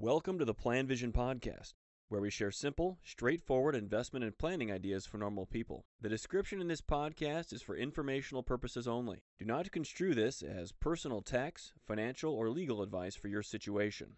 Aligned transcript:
Welcome 0.00 0.38
to 0.38 0.44
the 0.44 0.54
Plan 0.54 0.86
Vision 0.86 1.10
Podcast, 1.10 1.72
where 2.08 2.20
we 2.20 2.30
share 2.30 2.52
simple, 2.52 3.00
straightforward 3.02 3.74
investment 3.74 4.24
and 4.24 4.38
planning 4.38 4.70
ideas 4.70 5.06
for 5.06 5.18
normal 5.18 5.44
people. 5.44 5.86
The 6.00 6.08
description 6.08 6.60
in 6.60 6.68
this 6.68 6.80
podcast 6.80 7.52
is 7.52 7.62
for 7.62 7.74
informational 7.74 8.44
purposes 8.44 8.86
only. 8.86 9.24
Do 9.40 9.44
not 9.44 9.72
construe 9.72 10.14
this 10.14 10.40
as 10.40 10.70
personal 10.70 11.20
tax, 11.20 11.72
financial, 11.84 12.32
or 12.32 12.48
legal 12.48 12.80
advice 12.80 13.16
for 13.16 13.26
your 13.26 13.42
situation. 13.42 14.10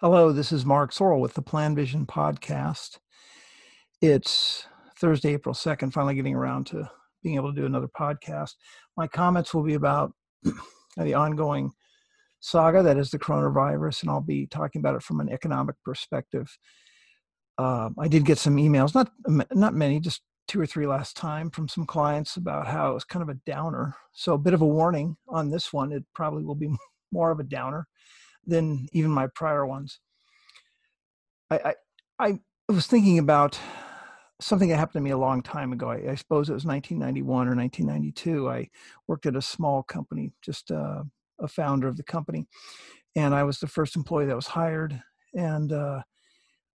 Hello, 0.00 0.32
this 0.32 0.50
is 0.50 0.66
Mark 0.66 0.90
Zoril 0.90 1.20
with 1.20 1.34
the 1.34 1.42
Plan 1.42 1.76
Vision 1.76 2.06
Podcast. 2.06 2.98
It's 4.02 4.66
Thursday, 4.98 5.34
April 5.34 5.54
2nd, 5.54 5.92
finally 5.92 6.16
getting 6.16 6.34
around 6.34 6.66
to 6.66 6.90
being 7.22 7.36
able 7.36 7.54
to 7.54 7.60
do 7.60 7.66
another 7.66 7.88
podcast. 7.96 8.56
My 8.96 9.06
comments 9.06 9.54
will 9.54 9.62
be 9.62 9.74
about 9.74 10.12
the 10.96 11.14
ongoing 11.14 11.70
saga 12.40 12.82
that 12.82 12.96
is 12.98 13.10
the 13.10 13.18
coronavirus, 13.18 14.02
and 14.02 14.10
I'll 14.10 14.20
be 14.20 14.46
talking 14.46 14.80
about 14.80 14.96
it 14.96 15.02
from 15.02 15.20
an 15.20 15.28
economic 15.28 15.76
perspective. 15.84 16.48
Uh, 17.58 17.90
I 17.98 18.08
did 18.08 18.24
get 18.24 18.38
some 18.38 18.56
emails, 18.56 18.94
not 18.94 19.10
not 19.52 19.74
many, 19.74 20.00
just 20.00 20.22
two 20.48 20.60
or 20.60 20.66
three 20.66 20.86
last 20.86 21.16
time 21.16 21.50
from 21.50 21.68
some 21.68 21.86
clients 21.86 22.36
about 22.36 22.66
how 22.66 22.90
it 22.90 22.94
was 22.94 23.04
kind 23.04 23.22
of 23.22 23.28
a 23.28 23.38
downer. 23.46 23.94
So 24.12 24.34
a 24.34 24.38
bit 24.38 24.54
of 24.54 24.62
a 24.62 24.66
warning 24.66 25.16
on 25.28 25.50
this 25.50 25.72
one. 25.72 25.92
It 25.92 26.04
probably 26.14 26.44
will 26.44 26.56
be 26.56 26.74
more 27.12 27.30
of 27.30 27.40
a 27.40 27.44
downer 27.44 27.86
than 28.46 28.88
even 28.92 29.10
my 29.10 29.28
prior 29.34 29.66
ones. 29.66 30.00
I 31.50 31.74
I, 32.18 32.38
I 32.68 32.72
was 32.72 32.86
thinking 32.86 33.18
about 33.18 33.58
something 34.40 34.70
that 34.70 34.78
happened 34.78 35.00
to 35.00 35.00
me 35.00 35.10
a 35.10 35.18
long 35.18 35.42
time 35.42 35.72
ago. 35.72 35.90
I, 35.90 36.12
I, 36.12 36.14
suppose 36.14 36.48
it 36.48 36.54
was 36.54 36.64
1991 36.64 37.48
or 37.48 37.54
1992. 37.54 38.48
I 38.48 38.70
worked 39.06 39.26
at 39.26 39.36
a 39.36 39.42
small 39.42 39.82
company, 39.82 40.32
just 40.42 40.70
uh, 40.70 41.02
a 41.40 41.48
founder 41.48 41.88
of 41.88 41.96
the 41.96 42.02
company, 42.02 42.46
and 43.16 43.34
I 43.34 43.42
was 43.44 43.58
the 43.58 43.66
first 43.66 43.96
employee 43.96 44.26
that 44.26 44.36
was 44.36 44.48
hired. 44.48 45.02
And 45.34 45.72
uh, 45.72 46.02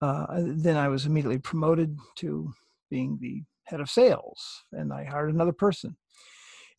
uh, 0.01 0.25
then 0.39 0.77
I 0.77 0.87
was 0.87 1.05
immediately 1.05 1.39
promoted 1.39 1.97
to 2.17 2.53
being 2.90 3.18
the 3.21 3.43
head 3.65 3.79
of 3.79 3.90
sales, 3.90 4.63
and 4.71 4.91
I 4.91 5.05
hired 5.05 5.34
another 5.34 5.53
person. 5.53 5.95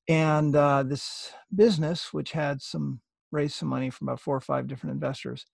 And 0.08 0.54
uh, 0.56 0.82
this 0.82 1.32
business, 1.54 2.12
which 2.12 2.32
had 2.32 2.60
some 2.60 3.00
raised 3.30 3.54
some 3.54 3.68
money 3.68 3.88
from 3.88 4.08
about 4.08 4.20
four 4.20 4.36
or 4.36 4.40
five 4.40 4.66
different 4.66 4.92
investors, 4.92 5.46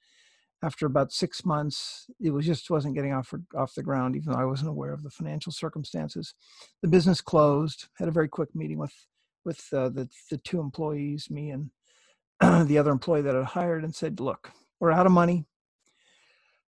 after 0.63 0.87
about 0.87 1.13
six 1.13 1.45
months, 1.45 2.07
it 2.21 2.31
was 2.31 2.45
just 2.45 2.71
wasn't 2.71 2.95
getting 2.95 3.13
off 3.13 3.33
off 3.57 3.75
the 3.75 3.83
ground. 3.83 4.17
Even 4.17 4.33
though 4.33 4.41
I 4.41 4.45
wasn't 4.45 4.71
aware 4.71 4.93
of 4.93 5.03
the 5.03 5.11
financial 5.11 5.53
circumstances, 5.53 6.35
the 6.83 6.89
business 6.89 7.21
closed. 7.21 7.89
Had 7.99 8.09
a 8.09 8.13
very 8.13 8.29
quick 8.29 8.55
meeting 8.55 8.79
with 8.79 8.95
with 9.45 9.65
uh, 9.73 9.91
the 9.91 10.09
the 10.31 10.39
two 10.39 10.61
employees, 10.61 11.31
me 11.31 11.51
and 11.51 11.71
the 12.67 12.79
other 12.79 12.91
employee 12.91 13.23
that 13.23 13.37
I 13.37 13.43
hired 13.43 13.85
and 13.85 13.95
said, 13.95 14.21
look, 14.21 14.51
we're 14.81 14.93
out 14.93 15.07
of 15.07 15.13
money. 15.13 15.45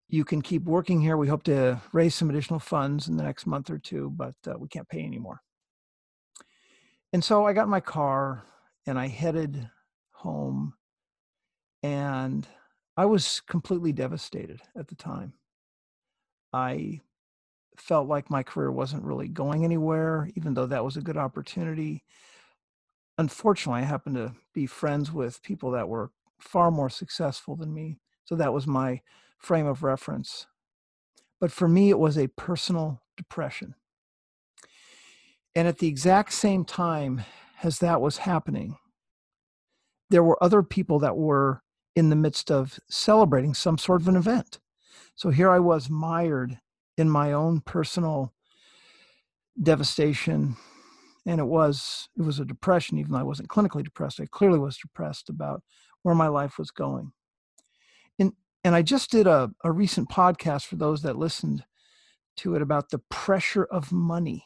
You 0.08 0.24
can 0.24 0.42
keep 0.42 0.64
working 0.64 1.00
here. 1.00 1.16
We 1.16 1.28
hope 1.28 1.44
to 1.44 1.80
raise 1.92 2.16
some 2.16 2.30
additional 2.30 2.58
funds 2.58 3.06
in 3.06 3.16
the 3.16 3.22
next 3.22 3.46
month 3.46 3.70
or 3.70 3.78
two, 3.78 4.10
but 4.10 4.34
uh, 4.46 4.54
we 4.58 4.66
can't 4.66 4.88
pay 4.88 5.04
anymore. 5.04 5.40
And 7.12 7.22
so 7.22 7.46
I 7.46 7.52
got 7.52 7.68
my 7.68 7.80
car 7.80 8.42
and 8.86 8.98
I 8.98 9.06
headed 9.06 9.68
home 10.10 10.74
and 11.82 12.46
I 12.96 13.06
was 13.06 13.40
completely 13.40 13.92
devastated 13.92 14.60
at 14.76 14.88
the 14.88 14.96
time. 14.96 15.32
I 16.52 17.00
felt 17.76 18.08
like 18.08 18.28
my 18.30 18.42
career 18.42 18.72
wasn't 18.72 19.04
really 19.04 19.28
going 19.28 19.64
anywhere, 19.64 20.28
even 20.34 20.54
though 20.54 20.66
that 20.66 20.84
was 20.84 20.96
a 20.96 21.02
good 21.02 21.16
opportunity 21.16 22.02
unfortunately, 23.20 23.82
I 23.82 23.84
happened 23.84 24.16
to 24.16 24.32
be 24.54 24.66
friends 24.66 25.12
with 25.12 25.42
people 25.42 25.70
that 25.72 25.88
were 25.88 26.10
far 26.38 26.70
more 26.70 26.88
successful 26.88 27.54
than 27.54 27.74
me. 27.74 27.98
So 28.24 28.34
that 28.36 28.54
was 28.54 28.66
my 28.66 29.02
frame 29.38 29.66
of 29.66 29.82
reference. 29.82 30.46
But 31.38 31.52
for 31.52 31.68
me, 31.68 31.90
it 31.90 31.98
was 31.98 32.16
a 32.16 32.28
personal 32.28 33.02
depression. 33.18 33.74
And 35.54 35.68
at 35.68 35.78
the 35.78 35.86
exact 35.86 36.32
same 36.32 36.64
time 36.64 37.22
as 37.62 37.78
that 37.80 38.00
was 38.00 38.18
happening, 38.18 38.78
there 40.08 40.24
were 40.24 40.42
other 40.42 40.62
people 40.62 40.98
that 41.00 41.16
were 41.16 41.62
in 41.94 42.08
the 42.08 42.16
midst 42.16 42.50
of 42.50 42.80
celebrating 42.88 43.52
some 43.52 43.76
sort 43.76 44.00
of 44.00 44.08
an 44.08 44.16
event. 44.16 44.60
So 45.14 45.28
here 45.28 45.50
I 45.50 45.58
was 45.58 45.90
mired 45.90 46.58
in 46.96 47.10
my 47.10 47.32
own 47.32 47.60
personal 47.60 48.32
devastation 49.62 50.56
and 51.30 51.40
it 51.40 51.46
was 51.46 52.08
it 52.18 52.22
was 52.22 52.40
a 52.40 52.44
depression 52.44 52.98
even 52.98 53.12
though 53.12 53.18
i 53.18 53.22
wasn't 53.22 53.48
clinically 53.48 53.84
depressed 53.84 54.20
i 54.20 54.26
clearly 54.26 54.58
was 54.58 54.76
depressed 54.76 55.28
about 55.28 55.62
where 56.02 56.14
my 56.14 56.28
life 56.28 56.58
was 56.58 56.70
going. 56.70 57.12
And 58.18 58.32
and 58.64 58.74
i 58.74 58.82
just 58.82 59.10
did 59.10 59.26
a, 59.26 59.50
a 59.64 59.70
recent 59.70 60.10
podcast 60.10 60.66
for 60.66 60.76
those 60.76 61.02
that 61.02 61.16
listened 61.16 61.64
to 62.38 62.56
it 62.56 62.62
about 62.62 62.90
the 62.90 63.00
pressure 63.10 63.64
of 63.64 63.92
money 63.92 64.44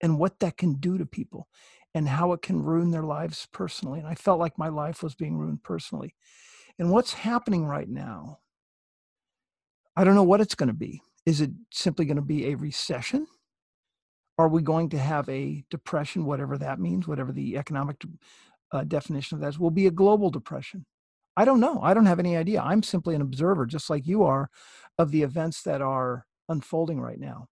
and 0.00 0.18
what 0.18 0.40
that 0.40 0.56
can 0.56 0.74
do 0.74 0.96
to 0.96 1.04
people 1.04 1.48
and 1.94 2.08
how 2.08 2.32
it 2.32 2.40
can 2.40 2.62
ruin 2.62 2.90
their 2.90 3.02
lives 3.02 3.46
personally 3.52 3.98
and 3.98 4.08
i 4.08 4.14
felt 4.14 4.40
like 4.40 4.56
my 4.56 4.68
life 4.68 5.02
was 5.02 5.14
being 5.14 5.36
ruined 5.36 5.62
personally. 5.62 6.14
And 6.78 6.90
what's 6.90 7.12
happening 7.12 7.66
right 7.66 7.88
now 7.88 8.38
i 9.96 10.02
don't 10.02 10.14
know 10.14 10.22
what 10.22 10.40
it's 10.40 10.54
going 10.54 10.68
to 10.68 10.72
be. 10.72 11.02
Is 11.26 11.42
it 11.42 11.50
simply 11.70 12.06
going 12.06 12.16
to 12.16 12.22
be 12.22 12.46
a 12.46 12.56
recession 12.56 13.26
are 14.42 14.48
we 14.48 14.60
going 14.60 14.88
to 14.88 14.98
have 14.98 15.28
a 15.28 15.64
depression, 15.70 16.24
whatever 16.24 16.58
that 16.58 16.80
means, 16.80 17.06
whatever 17.06 17.30
the 17.30 17.56
economic 17.56 18.02
uh, 18.72 18.82
definition 18.84 19.36
of 19.36 19.40
that 19.40 19.50
is, 19.50 19.58
will 19.58 19.70
be 19.70 19.86
a 19.86 19.90
global 19.92 20.30
depression? 20.30 20.84
I 21.36 21.44
don't 21.44 21.60
know. 21.60 21.80
I 21.80 21.94
don't 21.94 22.06
have 22.06 22.18
any 22.18 22.36
idea. 22.36 22.60
I'm 22.60 22.82
simply 22.82 23.14
an 23.14 23.22
observer, 23.22 23.66
just 23.66 23.88
like 23.88 24.06
you 24.06 24.24
are, 24.24 24.50
of 24.98 25.12
the 25.12 25.22
events 25.22 25.62
that 25.62 25.80
are 25.80 26.26
unfolding 26.48 27.00
right 27.00 27.20
now. 27.20 27.46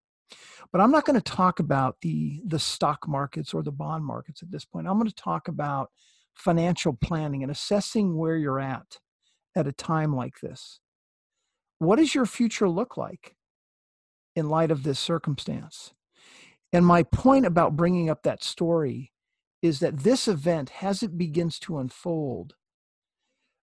But 0.72 0.80
I'm 0.80 0.90
not 0.90 1.04
going 1.04 1.20
to 1.20 1.32
talk 1.32 1.60
about 1.60 1.96
the 2.02 2.42
the 2.44 2.58
stock 2.58 3.06
markets 3.06 3.54
or 3.54 3.62
the 3.62 3.72
bond 3.72 4.04
markets 4.04 4.42
at 4.42 4.50
this 4.50 4.64
point. 4.64 4.86
I'm 4.88 4.98
going 4.98 5.08
to 5.08 5.14
talk 5.14 5.48
about 5.48 5.90
financial 6.34 6.92
planning 6.92 7.42
and 7.42 7.52
assessing 7.52 8.16
where 8.16 8.36
you're 8.36 8.60
at 8.60 8.98
at 9.56 9.66
a 9.66 9.72
time 9.72 10.14
like 10.14 10.40
this. 10.42 10.80
What 11.78 11.96
does 11.96 12.14
your 12.14 12.26
future 12.26 12.68
look 12.68 12.96
like 12.96 13.36
in 14.34 14.48
light 14.48 14.70
of 14.70 14.82
this 14.82 14.98
circumstance? 14.98 15.92
And 16.72 16.86
my 16.86 17.02
point 17.02 17.46
about 17.46 17.76
bringing 17.76 18.08
up 18.08 18.22
that 18.22 18.44
story 18.44 19.12
is 19.60 19.80
that 19.80 19.98
this 19.98 20.28
event, 20.28 20.82
as 20.82 21.02
it 21.02 21.18
begins 21.18 21.58
to 21.60 21.78
unfold, 21.78 22.54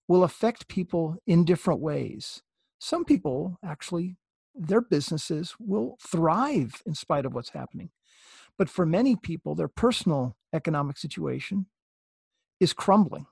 will 0.08 0.24
affect 0.24 0.68
people 0.68 1.18
in 1.26 1.46
different 1.46 1.80
ways. 1.80 2.44
Some 2.80 3.06
people 3.06 3.58
actually, 3.64 4.18
their 4.54 4.82
businesses 4.82 5.56
will 5.60 5.98
thrive 6.02 6.82
in 6.86 6.96
spite 6.96 7.26
of 7.26 7.34
what's 7.34 7.50
happening. 7.50 7.90
But 8.58 8.70
for 8.70 8.86
many 8.86 9.16
people, 9.16 9.56
their 9.56 9.68
personal 9.68 10.36
economic 10.54 10.98
situation 10.98 11.68
is 12.60 12.74
crumbling 12.74 13.28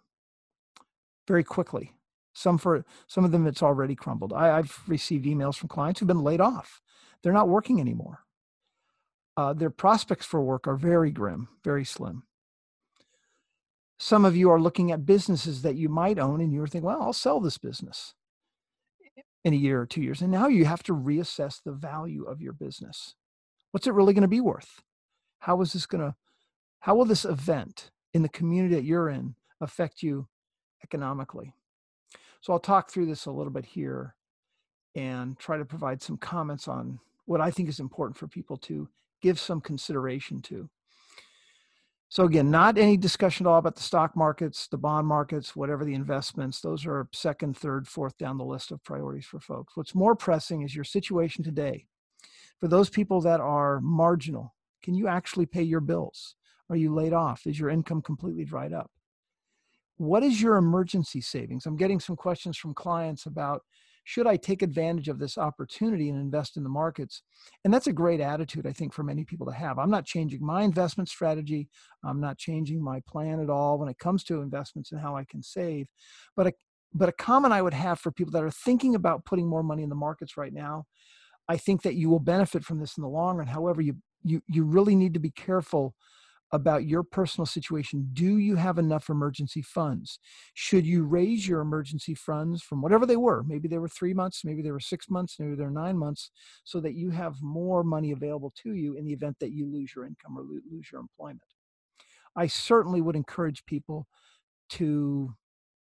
very 1.27 1.43
quickly. 1.43 1.93
Some 2.33 2.57
for 2.57 2.85
some 3.07 3.23
of 3.23 3.31
them, 3.31 3.47
it's 3.47 3.63
already 3.63 3.95
crumbled. 3.95 4.33
I, 4.33 4.57
I've 4.57 4.81
received 4.87 5.25
emails 5.25 5.55
from 5.55 5.69
clients 5.69 5.99
who've 5.99 6.07
been 6.07 6.23
laid 6.23 6.41
off. 6.41 6.81
They're 7.23 7.33
not 7.33 7.47
working 7.49 7.79
anymore 7.79 8.24
uh, 9.37 9.53
their 9.53 9.69
prospects 9.69 10.25
for 10.25 10.41
work 10.41 10.67
are 10.67 10.75
very 10.75 11.11
grim, 11.11 11.47
very 11.63 11.85
slim. 11.85 12.23
Some 13.97 14.25
of 14.25 14.35
you 14.35 14.49
are 14.49 14.59
looking 14.59 14.91
at 14.91 15.05
businesses 15.05 15.61
that 15.61 15.75
you 15.75 15.89
might 15.89 16.19
own 16.19 16.41
and 16.41 16.53
you're 16.53 16.67
thinking, 16.67 16.87
well, 16.87 17.01
I'll 17.01 17.13
sell 17.13 17.39
this 17.39 17.57
business 17.57 18.13
in 19.43 19.53
a 19.53 19.57
year 19.57 19.79
or 19.79 19.85
two 19.85 20.01
years. 20.01 20.21
And 20.21 20.31
now 20.31 20.47
you 20.47 20.65
have 20.65 20.83
to 20.83 20.93
reassess 20.93 21.61
the 21.63 21.71
value 21.71 22.23
of 22.23 22.41
your 22.41 22.53
business. 22.53 23.15
What's 23.71 23.87
it 23.87 23.93
really 23.93 24.13
going 24.13 24.23
to 24.23 24.27
be 24.27 24.41
worth? 24.41 24.81
How 25.39 25.61
is 25.61 25.73
this 25.73 25.85
going 25.85 26.01
to, 26.01 26.15
how 26.79 26.95
will 26.95 27.05
this 27.05 27.25
event 27.25 27.91
in 28.13 28.21
the 28.21 28.29
community 28.29 28.75
that 28.75 28.83
you're 28.83 29.09
in 29.09 29.35
affect 29.61 30.01
you 30.01 30.27
economically? 30.83 31.53
So 32.41 32.53
I'll 32.53 32.59
talk 32.59 32.89
through 32.89 33.05
this 33.05 33.25
a 33.25 33.31
little 33.31 33.51
bit 33.51 33.65
here 33.65 34.15
and 34.95 35.37
try 35.39 35.57
to 35.57 35.65
provide 35.65 36.01
some 36.01 36.17
comments 36.17 36.67
on 36.67 36.99
what 37.25 37.41
I 37.41 37.51
think 37.51 37.69
is 37.69 37.79
important 37.79 38.17
for 38.17 38.27
people 38.27 38.57
to 38.57 38.87
give 39.25 39.39
some 39.39 39.59
consideration 39.59 40.39
to. 40.39 40.69
So 42.09 42.25
again, 42.25 42.51
not 42.51 42.77
any 42.77 42.95
discussion 42.95 43.47
at 43.47 43.49
all 43.49 43.57
about 43.57 43.75
the 43.75 43.81
stock 43.81 44.15
markets, 44.15 44.67
the 44.67 44.77
bond 44.77 45.07
markets, 45.07 45.55
whatever 45.55 45.83
the 45.83 45.95
investments. 45.95 46.61
Those 46.61 46.85
are 46.85 47.09
second, 47.11 47.57
third, 47.57 47.87
fourth 47.87 48.15
down 48.19 48.37
the 48.37 48.45
list 48.45 48.71
of 48.71 48.83
priorities 48.83 49.25
for 49.25 49.39
folks. 49.39 49.75
What's 49.75 49.95
more 49.95 50.15
pressing 50.15 50.61
is 50.61 50.75
your 50.75 50.83
situation 50.83 51.43
today. 51.43 51.87
For 52.59 52.67
those 52.67 52.91
people 52.91 53.19
that 53.21 53.39
are 53.39 53.81
marginal, 53.81 54.53
can 54.83 54.93
you 54.93 55.07
actually 55.07 55.47
pay 55.47 55.63
your 55.63 55.81
bills? 55.81 56.35
Are 56.69 56.75
you 56.75 56.93
laid 56.93 57.11
off? 57.11 57.47
Is 57.47 57.59
your 57.59 57.71
income 57.71 58.03
completely 58.03 58.45
dried 58.45 58.73
up? 58.73 58.91
What 59.97 60.21
is 60.21 60.39
your 60.39 60.57
emergency 60.57 61.19
savings? 61.19 61.65
I'm 61.65 61.77
getting 61.77 61.99
some 61.99 62.15
questions 62.15 62.57
from 62.57 62.75
clients 62.75 63.25
about 63.25 63.63
should 64.07 64.27
I 64.27 64.37
take 64.37 64.61
advantage 64.61 65.09
of 65.09 65.17
this 65.17 65.35
opportunity 65.35 66.09
and 66.09 66.21
invest 66.21 66.57
in 66.57 66.63
the 66.63 66.69
markets? 66.69 67.23
And 67.63 67.73
that's 67.73 67.87
a 67.87 67.93
great 67.93 68.21
attitude, 68.21 68.67
I 68.67 68.71
think, 68.71 68.93
for 68.93 69.01
many 69.01 69.25
people 69.25 69.47
to 69.47 69.51
have. 69.51 69.79
I'm 69.79 69.89
not 69.89 70.05
changing 70.05 70.45
my 70.45 70.61
investment 70.61 71.09
strategy. 71.09 71.67
I'm 72.03 72.21
not 72.21 72.37
changing 72.37 72.83
my 72.83 73.01
plan 73.07 73.39
at 73.41 73.49
all 73.49 73.79
when 73.79 73.89
it 73.89 73.97
comes 73.97 74.23
to 74.25 74.41
investments 74.41 74.91
and 74.91 75.01
how 75.01 75.17
I 75.17 75.25
can 75.25 75.41
save. 75.41 75.87
But 76.35 76.47
a, 76.47 76.53
but 76.93 77.09
a 77.09 77.13
comment 77.13 77.51
I 77.53 77.63
would 77.63 77.73
have 77.73 77.99
for 77.99 78.11
people 78.11 78.31
that 78.33 78.43
are 78.43 78.51
thinking 78.51 78.93
about 78.93 79.25
putting 79.25 79.49
more 79.49 79.63
money 79.63 79.81
in 79.81 79.89
the 79.89 79.95
markets 79.95 80.37
right 80.37 80.53
now, 80.53 80.85
I 81.49 81.57
think 81.57 81.81
that 81.81 81.95
you 81.95 82.07
will 82.11 82.19
benefit 82.19 82.63
from 82.63 82.79
this 82.79 82.97
in 82.97 83.01
the 83.01 83.09
long 83.09 83.37
run. 83.37 83.47
However, 83.47 83.81
you 83.81 83.95
you 84.23 84.41
you 84.47 84.65
really 84.65 84.95
need 84.95 85.15
to 85.15 85.19
be 85.19 85.31
careful 85.31 85.95
about 86.55 86.85
your 86.85 87.03
personal 87.03 87.45
situation. 87.45 88.09
Do 88.13 88.37
you 88.37 88.55
have 88.55 88.79
enough 88.79 89.09
emergency 89.09 89.61
funds? 89.61 90.19
Should 90.53 90.85
you 90.85 91.03
raise 91.03 91.47
your 91.47 91.59
emergency 91.59 92.15
funds 92.15 92.63
from 92.63 92.81
whatever 92.81 93.05
they 93.05 93.17
were? 93.17 93.43
Maybe 93.43 93.67
they 93.67 93.77
were 93.77 93.89
three 93.89 94.13
months, 94.13 94.45
maybe 94.45 94.61
they 94.61 94.71
were 94.71 94.79
six 94.79 95.09
months, 95.09 95.35
maybe 95.37 95.55
they're 95.55 95.69
nine 95.69 95.97
months, 95.97 96.31
so 96.63 96.79
that 96.79 96.95
you 96.95 97.09
have 97.09 97.35
more 97.41 97.83
money 97.83 98.11
available 98.11 98.53
to 98.63 98.73
you 98.73 98.95
in 98.95 99.05
the 99.05 99.13
event 99.13 99.35
that 99.41 99.51
you 99.51 99.71
lose 99.71 99.93
your 99.95 100.05
income 100.05 100.37
or 100.37 100.43
lose 100.43 100.89
your 100.91 101.01
employment. 101.01 101.41
I 102.35 102.47
certainly 102.47 103.01
would 103.01 103.15
encourage 103.15 103.65
people 103.65 104.07
to 104.71 105.35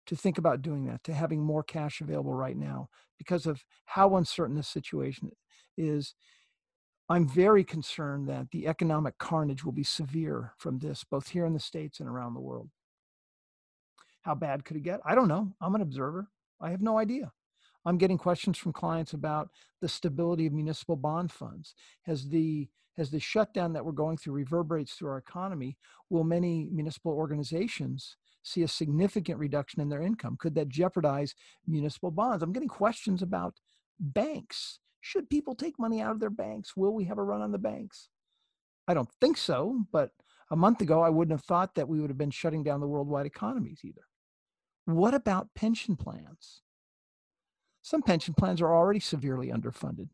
to 0.08 0.16
think 0.16 0.38
about 0.38 0.62
doing 0.62 0.86
that, 0.86 1.04
to 1.04 1.14
having 1.14 1.42
more 1.42 1.64
cash 1.64 2.00
available 2.00 2.34
right 2.34 2.56
now 2.56 2.88
because 3.18 3.46
of 3.46 3.62
how 3.86 4.16
uncertain 4.16 4.56
this 4.56 4.70
situation 4.70 5.30
is 5.78 6.16
I'm 7.10 7.28
very 7.28 7.64
concerned 7.64 8.28
that 8.28 8.52
the 8.52 8.68
economic 8.68 9.18
carnage 9.18 9.64
will 9.64 9.72
be 9.72 9.84
severe 9.84 10.54
from 10.58 10.80
this, 10.80 11.04
both 11.04 11.30
here 11.30 11.46
in 11.46 11.54
the 11.54 11.60
States 11.60 12.00
and 12.00 12.10
around 12.10 12.34
the 12.34 12.42
world. 12.42 12.70
How 14.22 14.36
bad 14.36 14.66
could 14.66 14.76
it 14.76 14.84
get? 14.84 15.00
I 15.06 15.16
don't 15.16 15.30
know. 15.30 15.54
I'm 15.62 15.76
an 15.76 15.82
observer. 15.82 16.28
I 16.60 16.70
have 16.70 16.82
no 16.82 16.98
idea. 16.98 17.32
I'm 17.86 17.98
getting 17.98 18.18
questions 18.18 18.58
from 18.58 18.74
clients 18.74 19.14
about 19.14 19.50
the 19.80 19.88
stability 19.88 20.46
of 20.46 20.54
municipal 20.54 20.98
bond 20.98 21.32
funds. 21.32 21.74
Has 22.04 22.28
the 22.28 22.68
as 22.98 23.12
the 23.12 23.20
shutdown 23.20 23.74
that 23.74 23.86
we're 23.86 23.92
going 23.92 24.18
through 24.18 24.34
reverberates 24.34 24.94
through 24.94 25.10
our 25.10 25.20
economy, 25.20 25.78
will 26.10 26.24
many 26.24 26.68
municipal 26.72 27.12
organizations 27.12 28.18
see 28.42 28.64
a 28.64 28.68
significant 28.68 29.38
reduction 29.38 29.82
in 29.82 29.88
their 29.88 30.02
income? 30.02 30.36
Could 30.40 30.56
that 30.56 30.68
jeopardize 30.68 31.36
municipal 31.68 32.10
bonds? 32.10 32.42
I'm 32.42 32.52
getting 32.52 32.68
questions 32.68 33.22
about 33.22 33.54
banks 34.00 34.80
should 35.08 35.30
people 35.30 35.56
take 35.56 35.80
money 35.80 36.02
out 36.02 36.12
of 36.12 36.20
their 36.20 36.30
banks? 36.30 36.76
Will 36.76 36.94
we 36.94 37.06
have 37.06 37.18
a 37.18 37.24
run 37.24 37.42
on 37.42 37.54
the 37.54 37.58
banks? 37.58 38.10
I 38.90 38.94
don't 38.94 39.10
think 39.22 39.38
so, 39.38 39.86
but 39.90 40.12
a 40.52 40.56
month 40.58 40.82
ago, 40.82 41.02
I 41.02 41.10
wouldn't 41.10 41.32
have 41.32 41.46
thought 41.46 41.76
that 41.76 41.88
we 41.88 42.02
would 42.02 42.10
have 42.10 42.18
been 42.18 42.30
shutting 42.30 42.62
down 42.62 42.82
the 42.82 42.88
worldwide 42.88 43.26
economies 43.26 43.80
either. 43.86 44.02
What 44.84 45.14
about 45.14 45.54
pension 45.56 45.96
plans? 45.96 46.62
Some 47.82 48.02
pension 48.02 48.34
plans 48.34 48.62
are 48.62 48.74
already 48.74 49.00
severely 49.00 49.48
underfunded. 49.48 50.10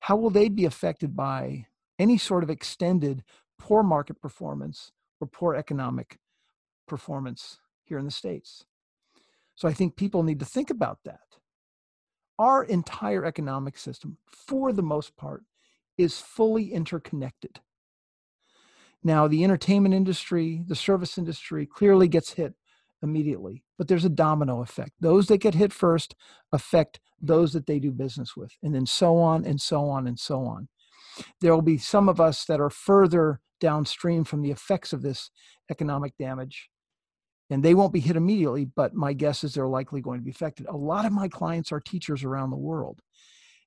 How 0.00 0.16
will 0.16 0.30
they 0.30 0.48
be 0.48 0.64
affected 0.64 1.14
by 1.14 1.66
any 1.98 2.16
sort 2.16 2.42
of 2.42 2.48
extended 2.48 3.24
poor 3.58 3.82
market 3.82 4.18
performance 4.22 4.92
or 5.20 5.26
poor 5.26 5.54
economic 5.54 6.18
performance 6.88 7.58
here 7.84 7.98
in 7.98 8.06
the 8.06 8.10
States? 8.10 8.64
So 9.56 9.68
I 9.68 9.74
think 9.74 9.94
people 9.94 10.22
need 10.22 10.40
to 10.40 10.46
think 10.46 10.70
about 10.70 11.00
that 11.04 11.31
our 12.42 12.64
entire 12.64 13.24
economic 13.24 13.78
system, 13.78 14.16
for 14.26 14.72
the 14.72 14.82
most 14.82 15.16
part, 15.16 15.44
is 15.96 16.18
fully 16.18 16.72
interconnected. 16.72 17.60
Now, 19.04 19.28
the 19.28 19.44
entertainment 19.44 19.94
industry, 19.94 20.64
the 20.66 20.74
service 20.74 21.18
industry 21.18 21.66
clearly 21.66 22.08
gets 22.08 22.32
hit 22.32 22.54
immediately, 23.00 23.62
but 23.78 23.86
there's 23.86 24.04
a 24.04 24.08
domino 24.08 24.60
effect. 24.60 24.90
Those 25.00 25.26
that 25.28 25.38
get 25.38 25.54
hit 25.54 25.72
first 25.72 26.16
affect 26.52 26.98
those 27.20 27.52
that 27.52 27.66
they 27.66 27.78
do 27.78 27.92
business 27.92 28.36
with, 28.36 28.50
and 28.64 28.74
then 28.74 28.86
so 28.86 29.18
on 29.18 29.44
and 29.44 29.60
so 29.60 29.88
on 29.88 30.08
and 30.08 30.18
so 30.18 30.44
on. 30.44 30.68
There 31.40 31.54
will 31.54 31.62
be 31.62 31.78
some 31.78 32.08
of 32.08 32.20
us 32.20 32.44
that 32.46 32.60
are 32.60 32.70
further 32.70 33.40
downstream 33.60 34.24
from 34.24 34.42
the 34.42 34.50
effects 34.50 34.92
of 34.92 35.02
this 35.02 35.30
economic 35.70 36.16
damage 36.18 36.71
and 37.52 37.62
they 37.62 37.74
won't 37.74 37.92
be 37.92 38.00
hit 38.00 38.16
immediately, 38.16 38.64
but 38.64 38.94
my 38.94 39.12
guess 39.12 39.44
is 39.44 39.52
they're 39.52 39.68
likely 39.68 40.00
going 40.00 40.18
to 40.18 40.24
be 40.24 40.30
affected. 40.30 40.66
A 40.68 40.76
lot 40.76 41.04
of 41.04 41.12
my 41.12 41.28
clients 41.28 41.70
are 41.70 41.80
teachers 41.80 42.24
around 42.24 42.50
the 42.50 42.56
world. 42.56 43.02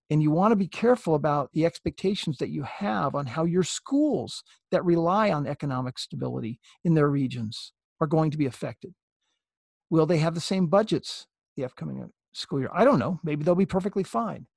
And 0.09 0.23
you 0.23 0.31
want 0.31 0.51
to 0.51 0.55
be 0.55 0.67
careful 0.67 1.13
about 1.13 1.51
the 1.53 1.65
expectations 1.65 2.39
that 2.39 2.49
you 2.49 2.63
have 2.63 3.13
on 3.13 3.27
how 3.27 3.43
your 3.43 3.63
schools 3.63 4.43
that 4.71 4.83
rely 4.83 5.29
on 5.31 5.45
economic 5.45 5.99
stability 5.99 6.59
in 6.83 6.95
their 6.95 7.09
regions 7.09 7.73
are 8.01 8.07
going 8.07 8.31
to 8.31 8.37
be 8.37 8.47
affected. 8.47 8.93
Will 9.91 10.07
they 10.07 10.17
have 10.17 10.33
the 10.33 10.41
same 10.41 10.65
budgets 10.65 11.27
the 11.55 11.63
upcoming 11.63 12.01
uh, 12.01 12.07
school 12.33 12.59
year? 12.59 12.71
I 12.73 12.85
don't 12.85 12.99
know. 12.99 13.19
Maybe 13.23 13.43
they'll 13.43 13.53
be 13.53 13.67
perfectly 13.67 14.03
fine. 14.03 14.47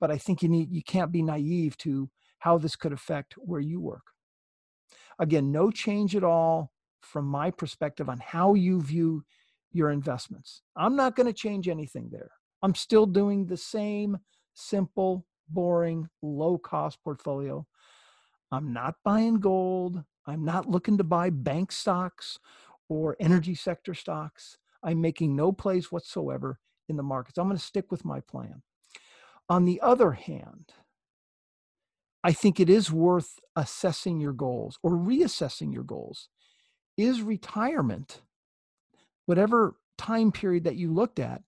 But 0.00 0.10
I 0.10 0.16
think 0.16 0.42
you 0.42 0.48
need 0.48 0.72
you 0.72 0.82
can't 0.82 1.12
be 1.12 1.22
naive 1.22 1.76
to 1.78 2.08
how 2.38 2.56
this 2.56 2.76
could 2.76 2.92
affect 2.92 3.34
where 3.36 3.60
you 3.60 3.80
work. 3.80 4.02
Again, 5.18 5.52
no 5.52 5.70
change 5.70 6.16
at 6.16 6.24
all 6.24 6.72
from 7.02 7.26
my 7.26 7.50
perspective 7.50 8.08
on 8.08 8.18
how 8.18 8.54
you 8.54 8.80
view 8.80 9.24
your 9.72 9.90
investments. 9.90 10.62
I'm 10.76 10.96
not 10.96 11.16
going 11.16 11.26
to 11.26 11.32
change 11.32 11.68
anything 11.68 12.08
there. 12.10 12.30
I'm 12.62 12.74
still 12.74 13.06
doing 13.06 13.46
the 13.46 13.56
same 13.56 14.18
simple, 14.54 15.26
boring, 15.48 16.08
low 16.22 16.58
cost 16.58 17.02
portfolio. 17.02 17.66
I'm 18.50 18.72
not 18.72 18.96
buying 19.04 19.40
gold. 19.40 20.02
I'm 20.26 20.44
not 20.44 20.68
looking 20.68 20.98
to 20.98 21.04
buy 21.04 21.30
bank 21.30 21.72
stocks 21.72 22.38
or 22.88 23.16
energy 23.18 23.54
sector 23.54 23.94
stocks. 23.94 24.58
I'm 24.82 25.00
making 25.00 25.34
no 25.34 25.52
plays 25.52 25.90
whatsoever 25.90 26.60
in 26.88 26.96
the 26.96 27.02
markets. 27.02 27.38
I'm 27.38 27.46
going 27.46 27.56
to 27.56 27.62
stick 27.62 27.90
with 27.90 28.04
my 28.04 28.20
plan. 28.20 28.62
On 29.48 29.64
the 29.64 29.80
other 29.80 30.12
hand, 30.12 30.72
I 32.24 32.32
think 32.32 32.60
it 32.60 32.70
is 32.70 32.92
worth 32.92 33.38
assessing 33.56 34.20
your 34.20 34.32
goals 34.32 34.78
or 34.82 34.92
reassessing 34.92 35.72
your 35.72 35.82
goals 35.82 36.28
is 36.96 37.22
retirement, 37.22 38.20
whatever 39.26 39.76
time 39.98 40.32
period 40.32 40.64
that 40.64 40.76
you 40.76 40.92
looked 40.92 41.18
at, 41.18 41.42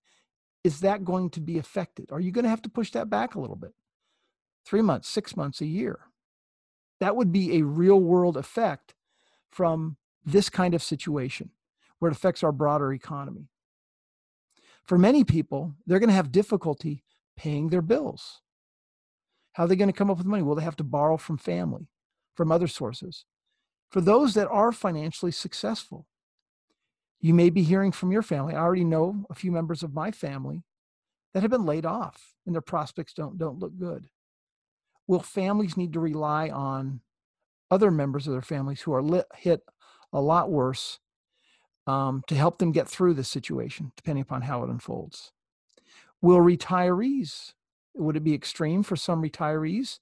is 0.63 0.79
that 0.79 1.05
going 1.05 1.29
to 1.31 1.41
be 1.41 1.57
affected? 1.57 2.11
Are 2.11 2.19
you 2.19 2.31
going 2.31 2.43
to 2.43 2.49
have 2.49 2.61
to 2.63 2.69
push 2.69 2.91
that 2.91 3.09
back 3.09 3.35
a 3.35 3.39
little 3.39 3.55
bit? 3.55 3.73
Three 4.65 4.81
months, 4.81 5.07
six 5.07 5.37
months, 5.37 5.61
a 5.61 5.65
year. 5.65 5.99
That 6.99 7.15
would 7.15 7.31
be 7.31 7.57
a 7.57 7.65
real 7.65 7.99
world 7.99 8.37
effect 8.37 8.95
from 9.51 9.97
this 10.25 10.49
kind 10.49 10.73
of 10.73 10.81
situation 10.81 11.51
where 11.99 12.09
it 12.09 12.15
affects 12.15 12.43
our 12.43 12.51
broader 12.51 12.91
economy. 12.91 13.49
For 14.83 14.97
many 14.97 15.23
people, 15.23 15.73
they're 15.85 15.99
going 15.99 16.09
to 16.09 16.15
have 16.15 16.31
difficulty 16.31 17.03
paying 17.37 17.69
their 17.69 17.81
bills. 17.81 18.41
How 19.53 19.63
are 19.63 19.67
they 19.67 19.75
going 19.75 19.89
to 19.89 19.93
come 19.93 20.09
up 20.09 20.17
with 20.17 20.25
money? 20.25 20.43
Will 20.43 20.55
they 20.55 20.63
have 20.63 20.75
to 20.77 20.83
borrow 20.83 21.17
from 21.17 21.37
family, 21.37 21.89
from 22.35 22.51
other 22.51 22.67
sources? 22.67 23.25
For 23.95 24.01
those 24.01 24.33
that 24.33 24.49
are 24.49 24.73
financially 24.73 25.31
successful. 25.31 26.05
You 27.21 27.33
may 27.33 27.49
be 27.49 27.63
hearing 27.63 27.93
from 27.93 28.11
your 28.11 28.23
family. 28.23 28.53
I 28.53 28.59
already 28.59 28.83
know 28.83 29.23
a 29.29 29.33
few 29.33 29.53
members 29.53 29.83
of 29.83 29.93
my 29.93 30.11
family 30.11 30.65
that 31.33 31.43
have 31.43 31.49
been 31.49 31.65
laid 31.65 31.85
off 31.85 32.33
and 32.45 32.53
their 32.53 32.61
prospects 32.61 33.13
don't, 33.13 33.37
don't 33.37 33.59
look 33.59 33.77
good. 33.79 34.09
Will 35.07 35.21
families 35.21 35.77
need 35.77 35.93
to 35.93 36.01
rely 36.01 36.49
on 36.49 36.99
other 37.71 37.89
members 37.89 38.27
of 38.27 38.33
their 38.33 38.41
families 38.41 38.81
who 38.81 38.93
are 38.93 39.01
lit, 39.01 39.27
hit 39.33 39.61
a 40.11 40.19
lot 40.19 40.51
worse 40.51 40.99
um, 41.87 42.21
to 42.27 42.35
help 42.35 42.57
them 42.57 42.73
get 42.73 42.89
through 42.89 43.13
this 43.13 43.29
situation, 43.29 43.93
depending 43.95 44.23
upon 44.23 44.41
how 44.41 44.61
it 44.61 44.69
unfolds? 44.69 45.31
Will 46.21 46.39
retirees, 46.39 47.53
would 47.93 48.17
it 48.17 48.25
be 48.25 48.33
extreme 48.33 48.83
for 48.83 48.97
some 48.97 49.23
retirees 49.23 49.99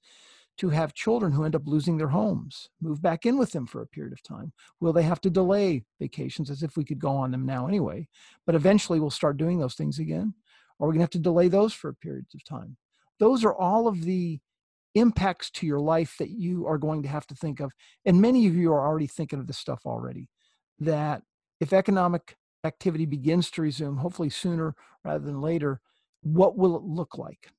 to 0.56 0.68
have 0.68 0.94
children 0.94 1.32
who 1.32 1.44
end 1.44 1.56
up 1.56 1.66
losing 1.66 1.96
their 1.96 2.08
homes, 2.08 2.68
move 2.80 3.02
back 3.02 3.26
in 3.26 3.36
with 3.36 3.52
them 3.52 3.66
for 3.66 3.82
a 3.82 3.86
period 3.86 4.12
of 4.12 4.22
time? 4.22 4.52
Will 4.80 4.92
they 4.92 5.02
have 5.02 5.20
to 5.22 5.30
delay 5.30 5.84
vacations 6.00 6.50
as 6.50 6.62
if 6.62 6.76
we 6.76 6.84
could 6.84 6.98
go 6.98 7.10
on 7.10 7.32
them 7.32 7.44
now 7.44 7.66
anyway? 7.66 8.06
But 8.46 8.54
eventually 8.54 9.00
we'll 9.00 9.10
start 9.10 9.36
doing 9.36 9.58
those 9.58 9.74
things 9.74 9.98
again. 9.98 10.34
Or 10.78 10.86
we're 10.86 10.92
going 10.92 11.00
to 11.00 11.04
have 11.04 11.10
to 11.10 11.18
delay 11.18 11.48
those 11.48 11.72
for 11.72 11.92
periods 11.92 12.34
of 12.34 12.44
time. 12.44 12.76
Those 13.18 13.44
are 13.44 13.54
all 13.54 13.86
of 13.88 14.02
the 14.04 14.40
impacts 14.94 15.50
to 15.50 15.66
your 15.66 15.80
life 15.80 16.16
that 16.18 16.30
you 16.30 16.66
are 16.66 16.78
going 16.78 17.02
to 17.02 17.08
have 17.08 17.26
to 17.28 17.34
think 17.34 17.60
of. 17.60 17.72
And 18.04 18.20
many 18.20 18.46
of 18.46 18.54
you 18.54 18.72
are 18.72 18.86
already 18.86 19.06
thinking 19.06 19.38
of 19.38 19.46
this 19.46 19.58
stuff 19.58 19.82
already. 19.86 20.28
That 20.78 21.22
if 21.60 21.72
economic 21.72 22.36
activity 22.64 23.06
begins 23.06 23.50
to 23.52 23.62
resume, 23.62 23.96
hopefully 23.96 24.30
sooner 24.30 24.74
rather 25.04 25.24
than 25.24 25.40
later, 25.40 25.80
what 26.22 26.56
will 26.56 26.76
it 26.76 26.82
look 26.82 27.18
like? 27.18 27.50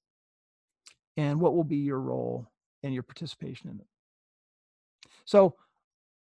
And 1.17 1.39
what 1.39 1.55
will 1.55 1.63
be 1.63 1.77
your 1.77 2.01
role 2.01 2.47
and 2.85 2.93
your 2.93 3.03
participation 3.03 3.69
in 3.69 3.79
it. 3.79 3.87
So 5.25 5.55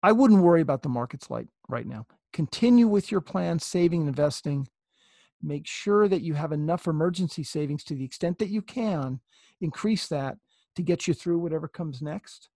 I 0.02 0.12
wouldn't 0.12 0.42
worry 0.42 0.60
about 0.60 0.82
the 0.82 0.88
markets 0.88 1.28
light 1.28 1.48
right 1.68 1.86
now. 1.86 2.06
Continue 2.32 2.86
with 2.86 3.10
your 3.10 3.20
plan, 3.20 3.58
saving 3.58 4.02
and 4.02 4.08
investing. 4.08 4.68
Make 5.42 5.66
sure 5.66 6.06
that 6.06 6.22
you 6.22 6.34
have 6.34 6.52
enough 6.52 6.86
emergency 6.86 7.42
savings 7.42 7.82
to 7.84 7.94
the 7.94 8.04
extent 8.04 8.38
that 8.38 8.48
you 8.48 8.62
can. 8.62 9.20
Increase 9.60 10.06
that 10.08 10.36
to 10.76 10.82
get 10.82 11.08
you 11.08 11.14
through 11.14 11.40
whatever 11.40 11.66
comes 11.66 12.00
next. 12.00 12.48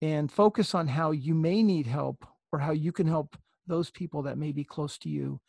And 0.00 0.30
focus 0.30 0.76
on 0.76 0.86
how 0.86 1.10
you 1.10 1.34
may 1.34 1.64
need 1.64 1.88
help 1.88 2.24
or 2.52 2.60
how 2.60 2.70
you 2.70 2.92
can 2.92 3.08
help 3.08 3.36
those 3.66 3.90
people 3.90 4.22
that 4.22 4.38
may 4.38 4.52
be 4.52 4.62
close 4.62 4.98
to 4.98 5.08
you 5.08 5.40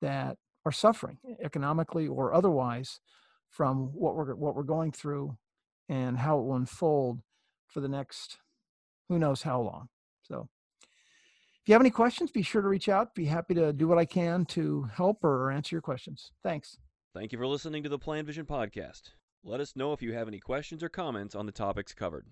that 0.00 0.38
are 0.64 0.72
suffering 0.72 1.18
economically 1.42 2.08
or 2.08 2.32
otherwise 2.32 2.98
from 3.50 3.88
what 3.92 4.16
we're 4.16 4.34
what 4.34 4.54
we're 4.54 4.62
going 4.62 4.92
through 4.92 5.36
and 5.88 6.18
how 6.18 6.38
it 6.38 6.44
will 6.44 6.56
unfold 6.56 7.20
for 7.66 7.80
the 7.80 7.88
next 7.88 8.38
who 9.08 9.18
knows 9.18 9.42
how 9.42 9.60
long. 9.60 9.88
So 10.22 10.48
If 11.62 11.68
you 11.68 11.74
have 11.74 11.82
any 11.82 11.90
questions, 11.90 12.30
be 12.30 12.42
sure 12.42 12.62
to 12.62 12.68
reach 12.68 12.88
out. 12.88 13.14
Be 13.14 13.26
happy 13.26 13.54
to 13.54 13.72
do 13.72 13.88
what 13.88 13.98
I 13.98 14.04
can 14.04 14.44
to 14.46 14.84
help 14.94 15.24
or 15.24 15.50
answer 15.50 15.74
your 15.74 15.82
questions. 15.82 16.32
Thanks. 16.42 16.78
Thank 17.14 17.32
you 17.32 17.38
for 17.38 17.46
listening 17.46 17.82
to 17.82 17.88
the 17.88 17.98
Plan 17.98 18.26
Vision 18.26 18.46
podcast. 18.46 19.10
Let 19.42 19.60
us 19.60 19.76
know 19.76 19.92
if 19.92 20.02
you 20.02 20.12
have 20.12 20.28
any 20.28 20.40
questions 20.40 20.82
or 20.82 20.88
comments 20.88 21.34
on 21.34 21.46
the 21.46 21.52
topics 21.52 21.94
covered. 21.94 22.28